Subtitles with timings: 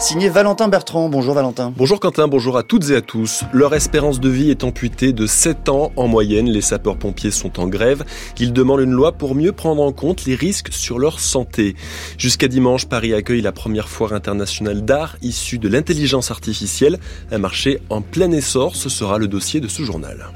[0.00, 1.08] Signé Valentin Bertrand.
[1.08, 1.72] Bonjour Valentin.
[1.76, 3.42] Bonjour Quentin, bonjour à toutes et à tous.
[3.52, 6.48] Leur espérance de vie est amputée de 7 ans en moyenne.
[6.48, 8.04] Les sapeurs-pompiers sont en grève.
[8.38, 11.74] Ils demandent une loi pour mieux prendre en compte les risques sur leur santé.
[12.16, 17.00] Jusqu'à dimanche, Paris accueille la première foire internationale d'art issue de l'intelligence artificielle.
[17.32, 20.28] Un marché en plein essor, ce sera le dossier de ce journal.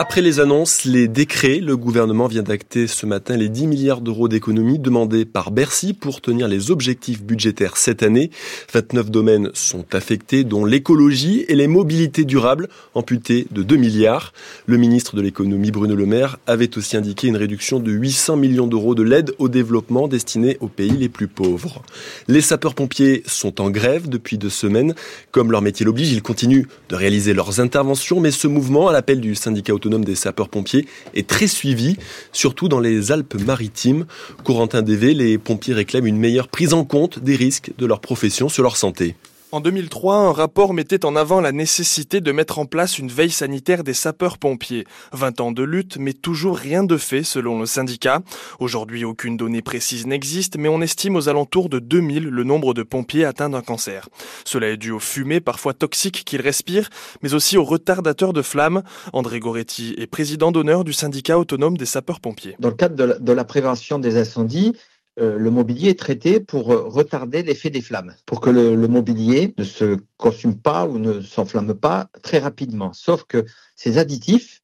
[0.00, 4.28] Après les annonces, les décrets, le gouvernement vient d'acter ce matin les 10 milliards d'euros
[4.28, 8.30] d'économies demandés par Bercy pour tenir les objectifs budgétaires cette année.
[8.72, 14.32] 29 domaines sont affectés, dont l'écologie et les mobilités durables, amputées de 2 milliards.
[14.66, 18.68] Le ministre de l'économie, Bruno Le Maire, avait aussi indiqué une réduction de 800 millions
[18.68, 21.82] d'euros de l'aide au développement destinée aux pays les plus pauvres.
[22.28, 24.94] Les sapeurs-pompiers sont en grève depuis deux semaines.
[25.32, 29.20] Comme leur métier l'oblige, ils continuent de réaliser leurs interventions, mais ce mouvement, à l'appel
[29.20, 31.96] du syndicat autonome des sapeurs-pompiers est très suivi,
[32.32, 34.04] surtout dans les Alpes-Maritimes.
[34.44, 38.50] Corentin Dévé, les pompiers réclament une meilleure prise en compte des risques de leur profession
[38.50, 39.16] sur leur santé.
[39.50, 43.30] En 2003, un rapport mettait en avant la nécessité de mettre en place une veille
[43.30, 44.84] sanitaire des sapeurs-pompiers.
[45.12, 48.20] 20 ans de lutte, mais toujours rien de fait selon le syndicat.
[48.60, 52.82] Aujourd'hui, aucune donnée précise n'existe, mais on estime aux alentours de 2000 le nombre de
[52.82, 54.10] pompiers atteints d'un cancer.
[54.44, 56.90] Cela est dû aux fumées parfois toxiques qu'ils respirent,
[57.22, 58.82] mais aussi aux retardateurs de flammes.
[59.14, 62.56] André Goretti est président d'honneur du syndicat autonome des sapeurs-pompiers.
[62.58, 64.76] Dans le cadre de la, prévention des incendies,
[65.20, 69.64] le mobilier est traité pour euh, retarder l'effet des flammes, pour que le, mobilier ne
[69.64, 72.92] se consume pas ou ne s'enflamme pas très rapidement.
[72.92, 74.62] Sauf que ces additifs,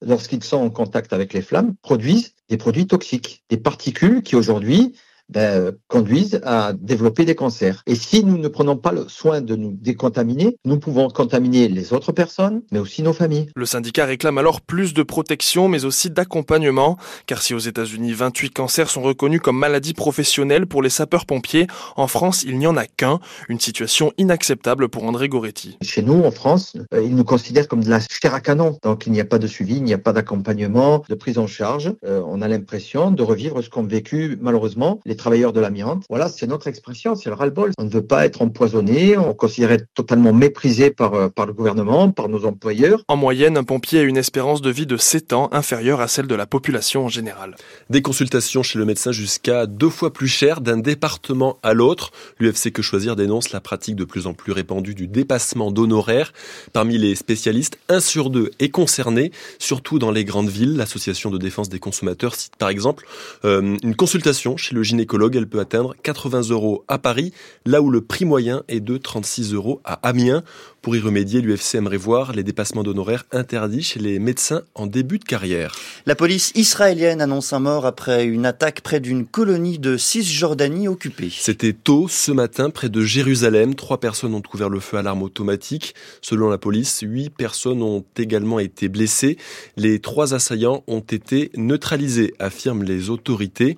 [0.00, 4.94] lorsqu'ils sont en contact avec les flammes, produisent des produits toxiques, des particules qui aujourd'hui
[5.28, 7.82] ben, conduisent à développer des cancers.
[7.86, 11.92] Et si nous ne prenons pas le soin de nous décontaminer, nous pouvons contaminer les
[11.92, 13.48] autres personnes, mais aussi nos familles.
[13.54, 16.96] Le syndicat réclame alors plus de protection, mais aussi d'accompagnement,
[17.26, 22.06] car si aux États-Unis 28 cancers sont reconnus comme maladies professionnelles pour les sapeurs-pompiers, en
[22.06, 25.76] France il n'y en a qu'un, une situation inacceptable pour André Goretti.
[25.82, 29.06] Chez nous, en France, euh, ils nous considèrent comme de la chair à canon, donc
[29.06, 31.92] il n'y a pas de suivi, il n'y a pas d'accompagnement, de prise en charge.
[32.04, 36.04] Euh, on a l'impression de revivre ce qu'ont vécu malheureusement les travailleurs de l'amiante.
[36.08, 37.72] Voilà, c'est notre expression, c'est le ras-le-bol.
[37.78, 42.10] On ne veut pas être empoisonné, on considère totalement méprisé par, euh, par le gouvernement,
[42.10, 43.02] par nos employeurs.
[43.08, 46.26] En moyenne, un pompier a une espérance de vie de 7 ans inférieure à celle
[46.26, 47.56] de la population en général.
[47.90, 52.12] Des consultations chez le médecin jusqu'à deux fois plus cher d'un département à l'autre.
[52.38, 56.32] L'UFC Que Choisir dénonce la pratique de plus en plus répandue du dépassement d'honoraires.
[56.72, 60.76] Parmi les spécialistes, un sur deux est concerné, surtout dans les grandes villes.
[60.76, 63.06] L'association de défense des consommateurs cite par exemple
[63.44, 67.32] euh, une consultation chez le gynécologue elle peut atteindre 80 euros à Paris,
[67.64, 70.42] là où le prix moyen est de 36 euros à Amiens.
[70.86, 75.18] Pour y remédier, l'UFC aimerait voir les dépassements d'honoraires interdits chez les médecins en début
[75.18, 75.74] de carrière.
[76.06, 81.32] La police israélienne annonce un mort après une attaque près d'une colonie de Cisjordanie occupée.
[81.36, 83.74] C'était tôt ce matin près de Jérusalem.
[83.74, 85.96] Trois personnes ont ouvert le feu à l'arme automatique.
[86.22, 89.38] Selon la police, huit personnes ont également été blessées.
[89.76, 93.76] Les trois assaillants ont été neutralisés, affirment les autorités.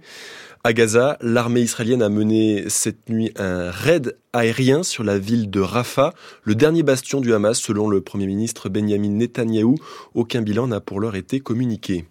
[0.69, 5.61] À Gaza, l'armée israélienne a mené cette nuit un raid aérien sur la ville de
[5.61, 6.13] Rafah,
[6.45, 9.77] le dernier bastion du Hamas selon le Premier ministre Benjamin Netanyahou.
[10.13, 12.05] Aucun bilan n'a pour l'heure été communiqué.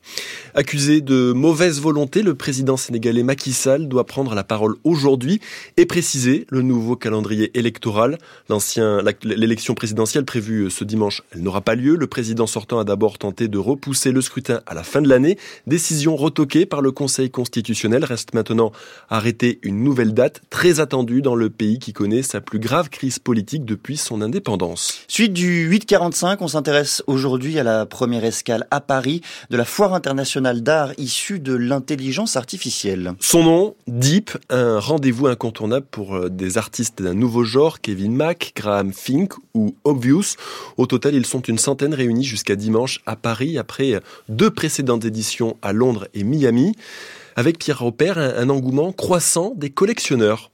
[0.55, 5.39] Accusé de mauvaise volonté, le président sénégalais Macky Sall doit prendre la parole aujourd'hui
[5.77, 8.17] et préciser le nouveau calendrier électoral.
[9.23, 11.95] L'élection présidentielle prévue ce dimanche, n'aura pas lieu.
[11.95, 15.37] Le président sortant a d'abord tenté de repousser le scrutin à la fin de l'année.
[15.67, 18.03] Décision retoquée par le Conseil constitutionnel.
[18.03, 18.46] Reste maintenant
[19.09, 23.19] arrêter une nouvelle date très attendue dans le pays qui connaît sa plus grave crise
[23.19, 24.99] politique depuis son indépendance.
[25.07, 29.93] Suite du 845, on s'intéresse aujourd'hui à la première escale à Paris de la foire
[29.93, 33.13] internationale d'art issue de l'intelligence artificielle.
[33.19, 38.53] Son nom, Deep, un rendez-vous incontournable pour euh, des artistes d'un nouveau genre, Kevin Mack,
[38.55, 40.35] Graham Fink ou Obvious.
[40.77, 45.57] Au total, ils sont une centaine réunis jusqu'à dimanche à Paris après deux précédentes éditions
[45.61, 46.73] à Londres et Miami.
[47.39, 50.49] Avec Pierre Robert, un engouement croissant des collectionneurs.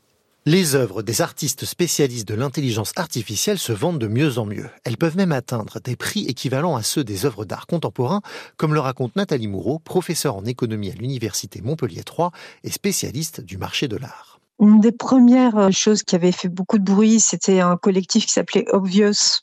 [0.45, 4.69] Les œuvres des artistes spécialistes de l'intelligence artificielle se vendent de mieux en mieux.
[4.83, 8.19] Elles peuvent même atteindre des prix équivalents à ceux des œuvres d'art contemporain,
[8.57, 12.31] comme le raconte Nathalie Moureau, professeure en économie à l'Université Montpellier 3
[12.65, 14.32] et spécialiste du marché de l'art.
[14.59, 18.31] Une des premières euh, choses qui avait fait beaucoup de bruit, c'était un collectif qui
[18.31, 19.41] s'appelait Obvious,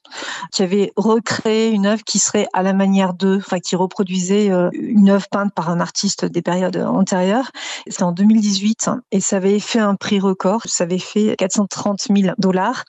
[0.53, 4.71] qui avait recréé une œuvre qui serait à la manière d'eux, enfin qui reproduisait euh,
[4.73, 7.51] une œuvre peinte par un artiste des périodes antérieures.
[7.89, 10.62] C'était en 2018 et ça avait fait un prix record.
[10.67, 12.85] Ça avait fait 430 000 dollars.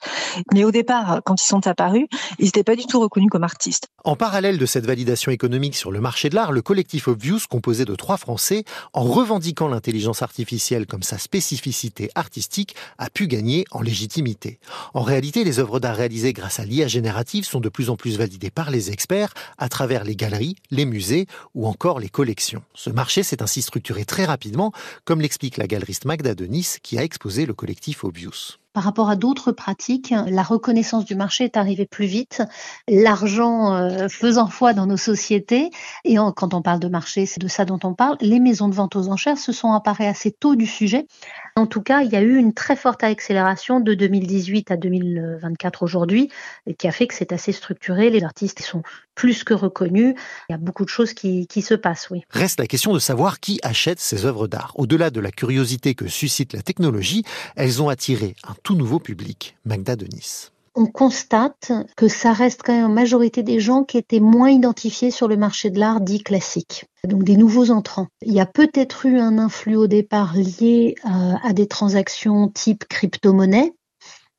[0.52, 2.06] Mais au départ, quand ils sont apparus,
[2.38, 3.88] ils n'étaient pas du tout reconnus comme artistes.
[4.04, 7.84] En parallèle de cette validation économique sur le marché de l'art, le collectif Obvious, composé
[7.84, 13.82] de trois Français, en revendiquant l'intelligence artificielle comme sa spécificité artistique a pu gagner en
[13.82, 14.58] légitimité.
[14.94, 18.16] En réalité, les œuvres d'art réalisées grâce à l'IA générative sont de plus en plus
[18.18, 22.62] validées par les experts à travers les galeries, les musées ou encore les collections.
[22.74, 24.72] Ce marché s'est ainsi structuré très rapidement,
[25.04, 28.58] comme l'explique la galeriste Magda Denis qui a exposé le collectif Obius.
[28.72, 32.42] Par rapport à d'autres pratiques, la reconnaissance du marché est arrivée plus vite,
[32.88, 35.70] l'argent euh, faisant foi dans nos sociétés,
[36.04, 38.74] et quand on parle de marché, c'est de ça dont on parle, les maisons de
[38.74, 41.06] vente aux enchères se sont emparées assez tôt du sujet.
[41.54, 45.82] En tout cas, il y a eu une très forte accélération de 2018 à 2024
[45.82, 46.30] aujourd'hui,
[46.78, 48.82] qui a fait que c'est assez structuré, les artistes sont
[49.14, 50.14] plus que reconnus,
[50.48, 52.22] il y a beaucoup de choses qui, se passent, oui.
[52.30, 54.72] Reste la question de savoir qui achète ces œuvres d'art.
[54.76, 57.24] Au-delà de la curiosité que suscite la technologie,
[57.56, 62.62] elles ont attiré un tout nouveau public, Magda de Nice on constate que ça reste
[62.64, 66.00] quand même en majorité des gens qui étaient moins identifiés sur le marché de l'art
[66.00, 66.86] dit classique.
[67.06, 68.06] Donc des nouveaux entrants.
[68.22, 72.86] Il y a peut-être eu un influx au départ lié à, à des transactions type
[72.88, 73.74] crypto-monnaie.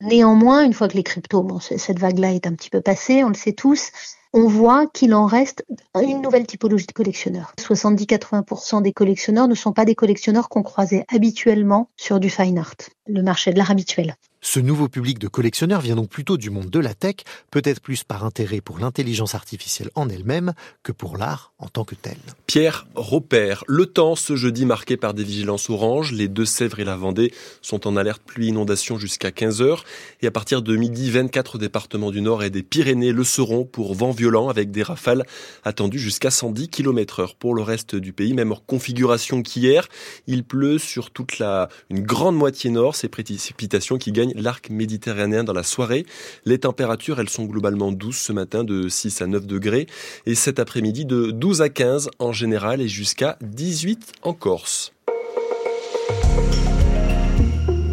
[0.00, 3.34] Néanmoins, une fois que les cryptos, cette vague-là est un petit peu passée, on le
[3.34, 3.90] sait tous,
[4.32, 5.64] on voit qu'il en reste
[6.02, 7.54] une nouvelle typologie de collectionneurs.
[7.60, 12.74] 70-80% des collectionneurs ne sont pas des collectionneurs qu'on croisait habituellement sur du fine art,
[13.06, 14.16] le marché de l'art habituel.
[14.46, 17.16] Ce nouveau public de collectionneurs vient donc plutôt du monde de la tech,
[17.50, 20.52] peut-être plus par intérêt pour l'intelligence artificielle en elle-même
[20.82, 22.18] que pour l'art en tant que tel.
[22.46, 26.94] Pierre Robert, le temps ce jeudi marqué par des vigilances oranges, les Deux-Sèvres et la
[26.94, 29.78] Vendée sont en alerte pluie inondation jusqu'à 15h
[30.20, 33.94] et à partir de midi 24 départements du Nord et des Pyrénées le seront pour
[33.94, 35.24] vent violent avec des rafales
[35.64, 37.34] attendues jusqu'à 110 km heure.
[37.34, 39.88] Pour le reste du pays, même configuration qu'hier,
[40.26, 45.44] il pleut sur toute la une grande moitié nord, ces précipitations qui gagnent l'arc méditerranéen
[45.44, 46.06] dans la soirée.
[46.44, 49.86] Les températures, elles sont globalement douces ce matin de 6 à 9 degrés
[50.26, 54.92] et cet après-midi de 12 à 15 en général et jusqu'à 18 en Corse.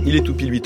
[0.04, 0.60] Il est tout pile 8